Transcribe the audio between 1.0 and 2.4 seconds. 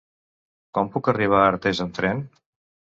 arribar a Artés amb tren?